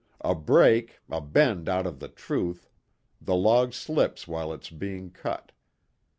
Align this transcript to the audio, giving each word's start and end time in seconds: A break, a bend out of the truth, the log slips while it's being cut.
A 0.21 0.33
break, 0.33 0.99
a 1.11 1.21
bend 1.21 1.69
out 1.69 1.85
of 1.85 1.99
the 1.99 2.07
truth, 2.07 2.71
the 3.21 3.35
log 3.35 3.71
slips 3.73 4.27
while 4.27 4.51
it's 4.51 4.71
being 4.71 5.11
cut. 5.11 5.51